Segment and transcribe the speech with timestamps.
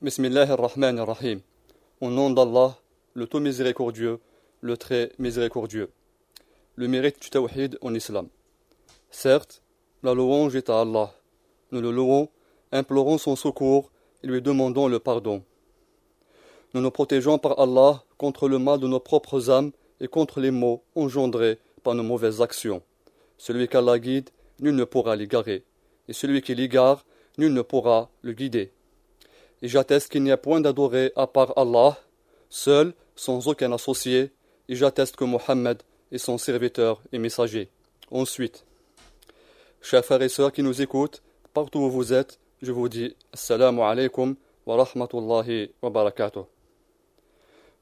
[0.00, 1.40] Bismillah ar-Rahman ar-Rahim.
[2.00, 2.78] Au nom d'Allah,
[3.14, 4.20] le tout miséricordieux,
[4.60, 5.90] le très miséricordieux.
[6.76, 8.28] Le mérite du tawhid en islam.
[9.10, 9.60] Certes,
[10.04, 11.12] la louange est à Allah.
[11.72, 12.28] Nous le louons,
[12.70, 13.90] implorons son secours
[14.22, 15.42] et lui demandons le pardon.
[16.74, 20.52] Nous nous protégeons par Allah contre le mal de nos propres âmes et contre les
[20.52, 22.82] maux engendrés par nos mauvaises actions.
[23.36, 24.30] Celui qu'Allah guide,
[24.60, 25.64] nul ne pourra l'égarer,
[26.06, 27.04] et celui qui l'égare,
[27.36, 28.70] nul ne pourra le guider
[29.62, 31.98] et j'atteste qu'il n'y a point d'adoré à part Allah,
[32.48, 34.30] seul, sans aucun associé,
[34.68, 37.68] et j'atteste que Mohammed est son serviteur et messager.
[38.10, 38.64] Ensuite,
[39.80, 43.80] chers frères et sœurs qui nous écoutent, partout où vous êtes, je vous dis Assalamu
[43.80, 46.44] alaikum wa rahmatullahi wa barakatuh.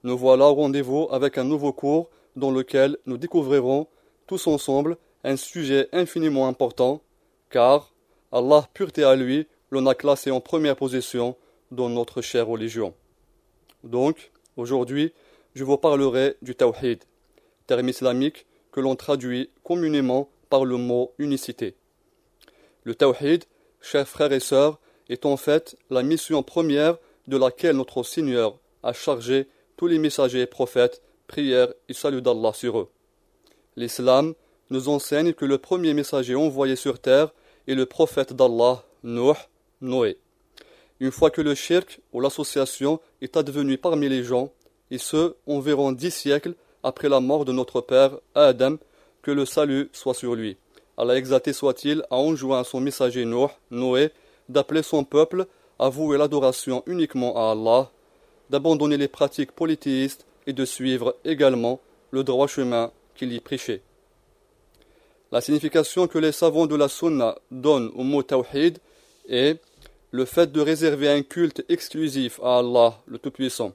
[0.03, 3.87] Nous voilà au rendez-vous avec un nouveau cours dans lequel nous découvrirons
[4.27, 7.01] tous ensemble un sujet infiniment important,
[7.51, 7.93] car
[8.31, 11.37] Allah, pureté à lui, l'on a classé en première position
[11.71, 12.95] dans notre chère religion.
[13.85, 15.13] Donc, aujourd'hui,
[15.55, 17.03] je vous parlerai du tawhid,
[17.67, 21.75] terme islamique que l'on traduit communément par le mot unicité.
[22.85, 23.45] Le tawhid,
[23.81, 24.79] chers frères et sœurs,
[25.09, 30.43] est en fait la mission première de laquelle notre Seigneur a chargé tous les messagers
[30.43, 32.89] et prophètes, prières et salut d'Allah sur eux.
[33.77, 34.35] L'islam
[34.71, 37.33] nous enseigne que le premier messager envoyé sur terre
[37.67, 40.19] est le prophète d'Allah, Noé
[41.01, 44.51] une fois que le shirk ou l'association est advenu parmi les gens,
[44.91, 48.77] et ce environ dix siècles après la mort de notre père Adam,
[49.23, 50.57] que le salut soit sur lui.
[50.97, 54.11] Allah exalté soit-il a enjoint à son messager Noé, Noé
[54.49, 55.47] d'appeler son peuple
[55.79, 57.91] à vouer l'adoration uniquement à Allah,
[58.49, 61.81] d'abandonner les pratiques polythéistes et de suivre également
[62.13, 63.83] le droit chemin qu'il y prêchait.
[65.33, 68.79] La signification que les savants de la Sunna donnent au mot tawhid
[69.29, 69.61] est
[70.17, 73.75] le fait de réserver un culte exclusif à Allah, le Tout-Puissant.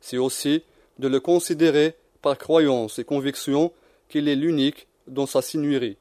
[0.00, 0.64] C'est aussi
[0.98, 3.72] de le considérer par croyance et conviction
[4.08, 5.98] qu'il est l'unique dans sa signuerie,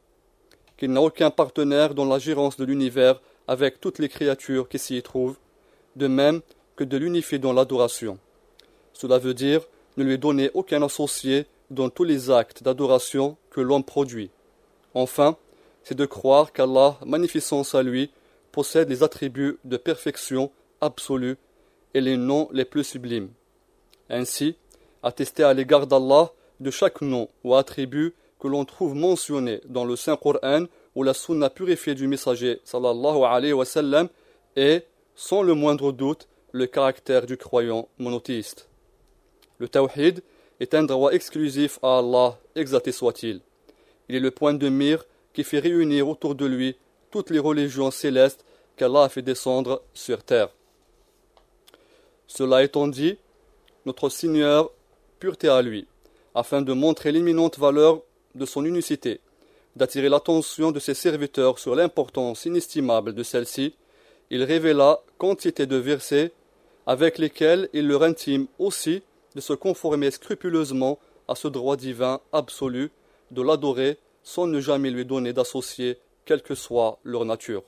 [0.77, 4.99] qu'il n'a aucun partenaire dans la gérance de l'univers avec toutes les créatures qui s'y
[5.03, 5.38] trouvent,
[5.95, 6.41] de même
[6.75, 8.17] que de l'unifier dans l'adoration.
[8.93, 9.61] Cela veut dire
[9.95, 14.31] ne lui donner aucun associé dans tous les actes d'adoration que l'homme produit.
[14.95, 15.38] Enfin,
[15.83, 18.09] c'est de croire qu'Allah, magnificence à lui,
[18.51, 20.51] possède les attributs de perfection
[20.81, 21.38] absolue
[21.94, 23.29] et les noms les plus sublimes.
[24.09, 24.56] Ainsi,
[25.03, 29.95] attester à l'égard d'Allah de chaque nom ou attribut que l'on trouve mentionné dans le
[29.95, 34.09] Saint-Coran ou la Sunna purifiée du messager sallallahu
[34.56, 38.67] est, sans le moindre doute, le caractère du croyant monothéiste.
[39.59, 40.23] Le tawhid
[40.59, 43.41] est un droit exclusif à Allah, exalté soit-il.
[44.09, 46.75] Il est le point de mire qui fait réunir autour de lui
[47.11, 48.44] toutes les religions célestes
[48.77, 50.49] qu'Allah a fait descendre sur terre.
[52.27, 53.17] Cela étant dit,
[53.85, 54.72] notre Seigneur,
[55.19, 55.88] pureté à lui,
[56.33, 58.01] afin de montrer l'imminente valeur
[58.35, 59.19] de son unicité,
[59.75, 63.75] d'attirer l'attention de ses serviteurs sur l'importance inestimable de celle-ci,
[64.29, 66.31] il révéla quantité de versets
[66.88, 69.03] avec lesquels il leur intime aussi
[69.35, 72.91] de se conformer scrupuleusement à ce droit divin absolu,
[73.31, 77.63] de l'adorer sans ne jamais lui donner d'associé quelle que soit leur nature.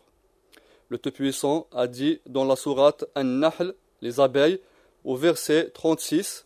[0.90, 4.60] Le Tout-Puissant a dit dans la sourate An-Nahl, les abeilles,
[5.04, 6.46] au verset 36,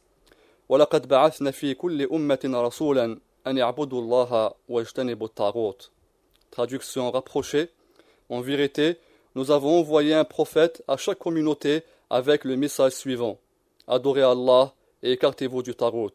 [6.51, 7.69] Traduction rapprochée.
[8.29, 8.97] En vérité,
[9.35, 13.38] nous avons envoyé un prophète à chaque communauté avec le message suivant.
[13.88, 14.73] Adorez Allah
[15.03, 16.12] et écartez-vous du tarot.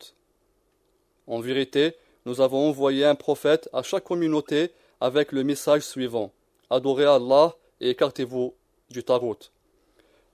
[1.26, 1.94] En vérité,
[2.26, 4.70] nous avons envoyé un prophète à chaque communauté
[5.02, 6.32] avec le message suivant
[6.70, 8.54] Adorez Allah et écartez-vous
[8.88, 9.36] du tarot.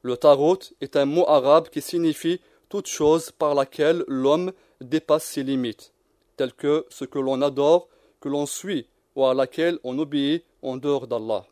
[0.02, 4.52] Le tarot est un mot arabe qui signifie toute chose par laquelle l'homme
[4.82, 5.94] dépasse ses limites,
[6.36, 7.88] telles que ce que l'on adore,
[8.20, 8.86] que l'on suit
[9.16, 11.46] ou à laquelle on obéit en dehors d'Allah.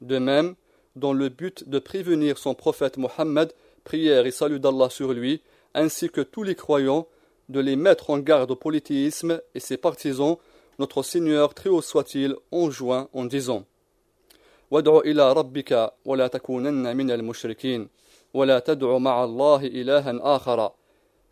[0.00, 0.54] De même,
[0.96, 3.52] dans le but de prévenir son prophète Mohammed,
[3.84, 5.42] prière et salut d'Allah sur lui,
[5.74, 7.06] ainsi que tous les croyants,
[7.50, 10.38] de les mettre en garde au polythéisme et ses partisans
[10.79, 13.63] notre Seigneur très haut soit-il enjoint en disant
[14.71, 17.89] وادع إلى ربك ولا تكونن من المشركين
[18.33, 20.71] ولا تدع مع الله إلها آخر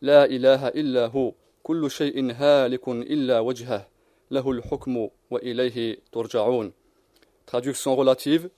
[0.02, 3.88] لا إله إلا هو كل شيء هالك إلا وجهه
[4.32, 6.74] له الحكم وإليه ترجعون
[7.46, 8.50] Traduction relative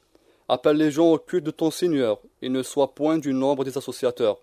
[0.50, 3.78] Appelle les gens au culte de ton Seigneur et ne sois point du nombre des
[3.78, 4.40] associateurs.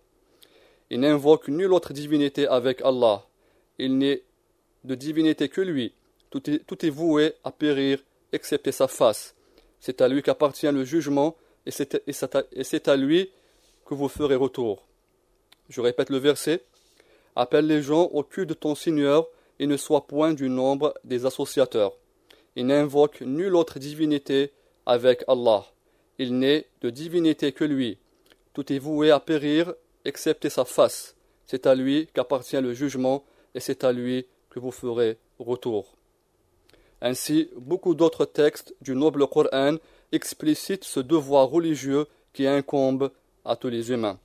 [0.91, 3.25] Il n'invoque nulle autre divinité avec Allah.
[3.79, 4.23] Il n'est
[4.85, 5.95] de divinité que lui
[6.30, 9.36] tout est, voué à périr, excepté sa face.
[9.80, 11.36] C'est à lui qu'appartient le jugement,
[11.66, 13.30] et c'est à lui
[13.86, 14.86] que vous ferez retour.
[15.70, 16.64] Je répète le verset.
[17.36, 19.28] Appelle les gens au culte de ton Seigneur
[19.60, 21.94] et ne sois point du nombre des associateurs.
[22.56, 24.52] Il n'invoque nulle autre divinité
[24.86, 25.66] avec Allah.
[26.18, 27.98] Il n'est de divinité que lui.
[28.54, 29.74] Tout est voué à périr,
[30.06, 31.16] excepté sa face.
[31.46, 33.24] C'est à lui qu'appartient le jugement,
[33.56, 35.99] et c'est à lui que vous ferez retour.
[37.02, 39.78] Ainsi, beaucoup d'autres textes du noble Coran
[40.12, 43.12] explicitent ce devoir religieux qui incombe
[43.46, 44.20] à tous les humains.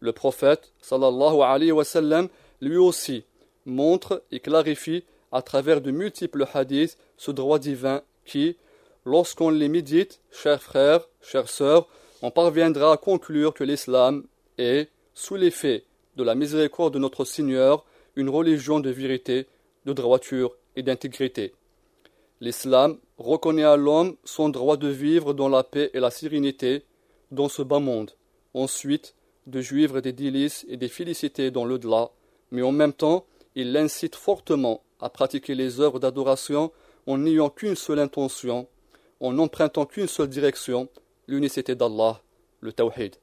[0.00, 2.28] Le prophète, sallallahu alayhi wa sallam,
[2.60, 3.24] lui aussi,
[3.64, 8.56] montre et clarifie à travers de multiples hadiths ce droit divin qui,
[9.04, 11.88] lorsqu'on les médite, chers frères, chères sœurs,
[12.22, 14.24] on parviendra à conclure que l'islam
[14.58, 15.84] est, sous l'effet
[16.16, 17.84] de la miséricorde de notre Seigneur,
[18.16, 19.46] une religion de vérité,
[19.84, 21.52] de droiture et d'intégrité.
[22.44, 26.84] L'islam reconnaît à l'homme son droit de vivre dans la paix et la sérénité
[27.30, 28.10] dans ce bas monde,
[28.52, 29.14] ensuite
[29.46, 32.10] de jouir des délices et des félicités dans l'au-delà,
[32.50, 33.24] mais en même temps
[33.54, 36.70] il l'incite fortement à pratiquer les œuvres d'adoration
[37.06, 38.68] en n'ayant qu'une seule intention,
[39.20, 40.90] en n'empruntant qu'une seule direction,
[41.26, 42.20] l'unicité d'Allah,
[42.60, 43.16] le Tawhid.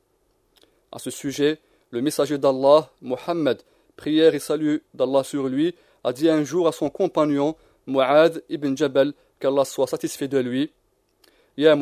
[0.92, 1.60] À ce sujet,
[1.92, 3.62] le messager d'Allah, Muhammad,
[3.98, 7.56] prière et salut d'Allah sur lui, a dit un jour à son compagnon,
[7.88, 10.72] Mu'ad ibn Jabal, qu'Allah soit satisfait de lui,
[11.58, 11.76] Ya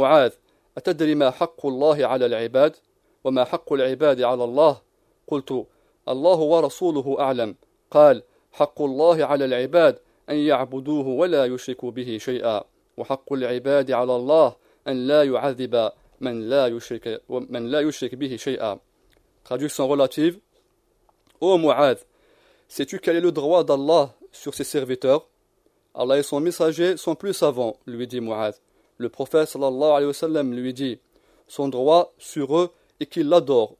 [0.77, 2.75] أتدري ما حق الله على العباد
[3.23, 4.81] وما حق العباد على الله
[5.27, 5.65] قلت
[6.07, 7.55] الله ورسوله أعلم
[7.91, 9.99] قال حق الله على العباد
[10.29, 12.63] أن يعبدوه ولا يشركوا به شيئا
[12.97, 14.55] وحق العباد على الله
[14.87, 15.91] أن لا يعذب
[16.21, 18.79] من لا يشرك, من لا يشرك به شيئا
[19.43, 20.37] Traduction relative.
[21.41, 21.97] Ô Mu'ad,
[22.67, 25.27] sais-tu quel est le droit d'Allah sur ses serviteurs?
[25.93, 28.55] Allah et son messager sont plus savants, lui dit Mu'ad.
[28.97, 30.99] Le prophète sallallahu alayhi lui dit
[31.47, 33.75] Son droit sur eux est qu'ils l'adorent,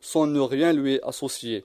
[0.00, 1.64] sans ne rien lui associer.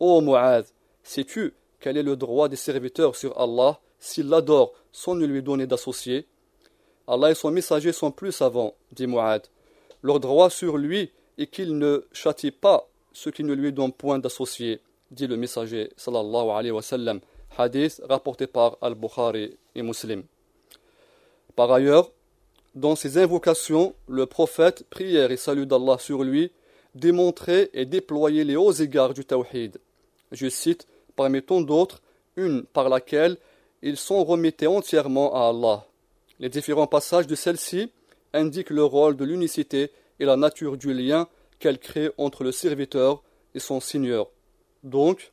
[0.00, 0.66] Ô Mu'ad,
[1.02, 5.66] sais-tu quel est le droit des serviteurs sur Allah s'ils l'adorent sans ne lui donner
[5.66, 6.26] d'associé
[7.06, 9.46] Allah et son messager sont plus savants, dit Mu'ad.
[10.02, 14.18] Leur droit sur lui est qu'il ne châtie pas ceux qui ne lui donnent point
[14.18, 14.80] d'associé,
[15.10, 15.90] dit le messager.
[17.56, 20.22] Hadith rapporté par Al-Bukhari et Muslim.
[21.56, 22.10] Par ailleurs,
[22.74, 26.50] dans ses invocations, le prophète, prière et salut d'Allah sur lui,
[26.94, 29.78] démontrait et déployait les hauts égards du tawhid.
[30.30, 32.00] Je cite parmi tant d'autres,
[32.36, 33.36] une par laquelle
[33.82, 35.86] ils sont remettés entièrement à Allah.
[36.38, 37.90] Les différents passages de celle-ci
[38.32, 41.28] indiquent le rôle de l'unicité et la nature du lien
[41.58, 43.22] qu'elle crée entre le serviteur
[43.54, 44.28] et son Seigneur.
[44.82, 45.31] Donc,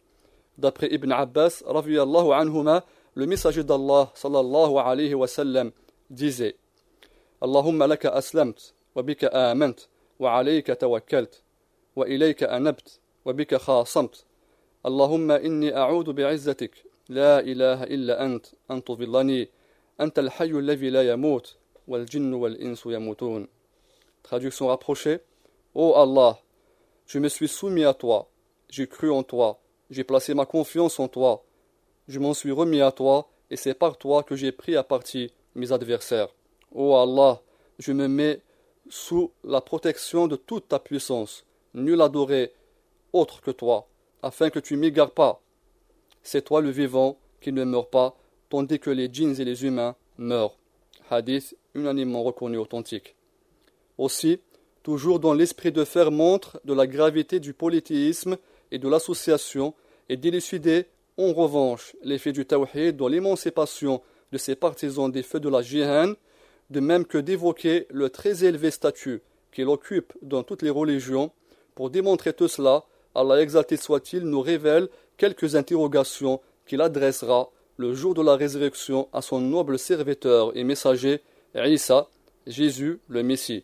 [0.60, 2.86] d'après Ibn Abbas, anhuma,
[3.16, 5.72] le messager d'Allah sallallahu alayhi wa sallam
[6.10, 6.56] disait
[7.42, 9.90] Allahumma laka aslamt, wa bika amant,
[10.20, 11.44] wa alayka tawakkalt,
[11.96, 14.26] wa ilayka anabt, wa bika khasamt.
[14.86, 19.50] اللهم إني أعوذ بعزتك لا إله إلا أنت أن تضلني
[20.02, 21.56] أنت الحي الذي لا يموت
[21.88, 23.48] والجن والإنس يموتون
[24.24, 25.20] Traduction rapprochée
[25.76, 26.40] Ô oh Allah,
[27.06, 28.30] je me suis soumis à toi,
[28.70, 29.60] j'ai cru en toi,
[29.90, 31.44] j'ai placé ma confiance en toi,
[32.08, 35.32] je m'en suis remis à toi, et c'est par toi que j'ai pris à partie
[35.56, 36.30] mes adversaires.
[36.72, 37.42] Ô oh Allah,
[37.78, 38.42] je me mets
[38.90, 42.54] sous la protection de toute ta puissance, nul adoré
[43.14, 43.88] autre que toi,
[44.22, 45.42] afin que tu m'égares pas.
[46.24, 48.16] C'est toi le vivant qui ne meurt pas,
[48.50, 50.58] tandis que les djinns et les humains meurent.
[51.10, 53.16] Hadith unanimement reconnu authentique.
[53.98, 54.40] Aussi,
[54.84, 58.38] toujours dans l'esprit de faire montre de la gravité du polythéisme
[58.72, 59.74] et de l'association,
[60.10, 60.86] et d'élucider
[61.18, 66.16] en revanche l'effet du tawhid dans l'émancipation de ses partisans des feux de la jihad,
[66.70, 69.22] de même que d'évoquer le très élevé statut
[69.52, 71.32] qu'il occupe dans toutes les religions,
[71.76, 72.86] pour démontrer tout cela,
[73.16, 79.22] Allah exalté soit-il, nous révèle quelques interrogations qu'il adressera le jour de la résurrection à
[79.22, 81.22] son noble serviteur et messager,
[81.56, 82.10] Isa,
[82.46, 83.64] Jésus le Messie.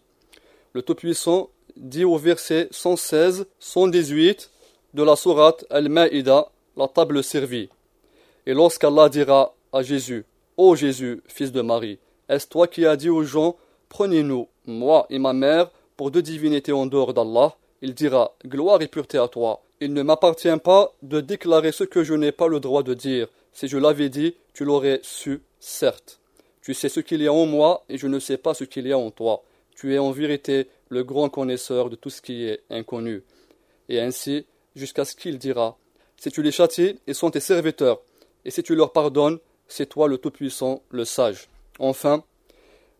[0.74, 4.50] Le Tout-Puissant dit au verset 116-118
[4.96, 6.48] de la sourate Al-Ma'ida,
[6.78, 7.68] la table servie.
[8.46, 10.24] Et lorsqu'Allah dira à Jésus,
[10.56, 12.00] Ô Jésus, fils de Marie,
[12.30, 13.58] est-ce toi qui as dit aux gens,
[13.90, 17.58] Prenez-nous, moi et ma mère, pour deux divinités en dehors d'Allah?
[17.82, 19.62] Il dira Gloire et pureté à toi.
[19.82, 23.28] Il ne m'appartient pas de déclarer ce que je n'ai pas le droit de dire.
[23.52, 26.22] Si je l'avais dit, tu l'aurais su, certes.
[26.62, 28.88] Tu sais ce qu'il y a en moi, et je ne sais pas ce qu'il
[28.88, 29.44] y a en toi.
[29.75, 33.24] Tu es en vérité le grand connaisseur de tout ce qui est inconnu.
[33.90, 35.77] Et ainsi, jusqu'à ce qu'il dira
[36.17, 38.01] Si tu les châties, ils sont tes serviteurs,
[38.44, 41.48] et si tu leur pardonnes, c'est toi le Tout-Puissant, le Sage.
[41.79, 42.24] Enfin,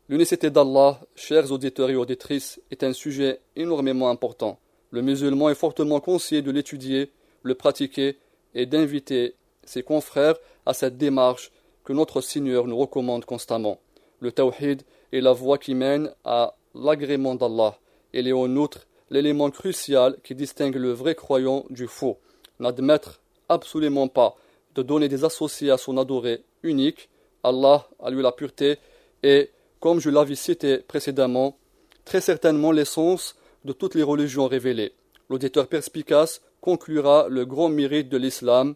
[0.10, 4.60] l'unicité d'Allah, chers auditeurs et auditrices, est un sujet énormément important.
[4.91, 7.12] Le musulman est fortement conseillé de l'étudier,
[7.44, 8.17] le pratiquer
[8.53, 11.51] et d'inviter ses confrères à cette démarche
[11.84, 13.79] que notre Seigneur nous recommande constamment.
[14.20, 17.77] Le tawhid est la voie qui mène à l'agrément d'Allah.
[18.13, 18.48] Il est en
[19.09, 22.19] l'élément crucial qui distingue le vrai croyant du faux.
[22.59, 24.35] N'admettre absolument pas
[24.75, 27.09] de donner des associés à son adoré unique,
[27.43, 28.77] Allah a lui la pureté,
[29.24, 31.57] et, comme je l'avais cité précédemment,
[32.03, 34.93] très certainement l'essence de toutes les religions révélées.
[35.29, 38.75] L'auditeur perspicace conclura le grand mérite de l'islam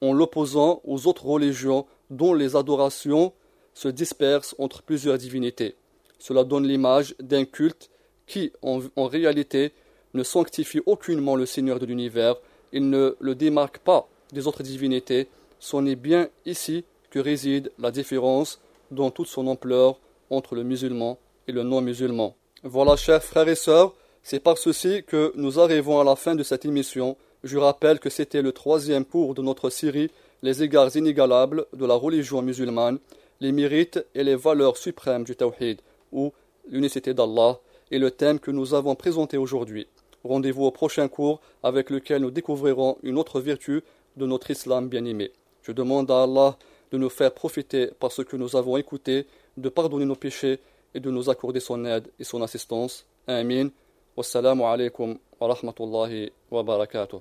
[0.00, 3.32] en l'opposant aux autres religions dont les adorations
[3.74, 5.76] se dispersent entre plusieurs divinités.
[6.18, 7.90] Cela donne l'image d'un culte
[8.32, 9.72] qui, en, réalité,
[10.14, 12.36] ne sanctifie aucunement le Seigneur de l'univers,
[12.72, 15.28] il ne le démarque pas des autres divinités,
[15.60, 18.58] c'en est bien ici que réside la différence
[18.90, 22.34] dans toute son ampleur entre le musulman et le non-musulman.
[22.62, 26.42] Voilà, chers frères et sœurs, c'est par ceci que nous arrivons à la fin de
[26.42, 27.18] cette émission.
[27.44, 30.10] Je rappelle que c'était le troisième cours de notre série
[30.42, 32.98] Les égards inégalables de la religion musulmane,
[33.40, 35.80] les mérites et les valeurs suprêmes du Tawhid,
[36.12, 36.32] ou
[36.70, 37.60] l'unicité d'Allah,
[37.92, 39.86] et le thème que nous avons présenté aujourd'hui.
[40.24, 43.82] Rendez-vous au prochain cours avec lequel nous découvrirons une autre vertu
[44.16, 45.30] de notre islam bien-aimé.
[45.62, 46.56] Je demande à Allah
[46.90, 50.58] de nous faire profiter par ce que nous avons écouté, de pardonner nos péchés
[50.94, 53.06] et de nous accorder son aide et son assistance.
[53.26, 53.68] Amin.
[54.16, 57.18] Wassalamu alaikum wa rahmatullahi wa barakatuh.